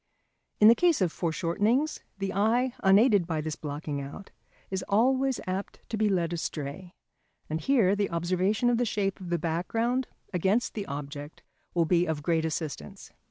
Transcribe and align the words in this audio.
]In 0.59 0.67
the 0.67 0.73
case 0.73 0.99
of 0.99 1.11
foreshortenings, 1.13 1.99
the 2.17 2.33
eye, 2.33 2.73
unaided 2.79 3.27
by 3.27 3.39
this 3.39 3.55
blocking 3.55 4.01
out, 4.01 4.31
is 4.71 4.83
always 4.89 5.39
apt 5.45 5.79
to 5.89 5.95
be 5.95 6.09
led 6.09 6.33
astray. 6.33 6.95
And 7.51 7.61
here 7.61 7.95
the 7.95 8.09
observation 8.09 8.71
of 8.71 8.79
the 8.79 8.83
shape 8.85 9.19
of 9.19 9.29
the 9.29 9.37
background 9.37 10.07
against 10.33 10.73
the 10.73 10.87
object 10.87 11.43
will 11.75 11.85
be 11.85 12.07
of 12.07 12.23
great 12.23 12.45
assistance. 12.45 13.11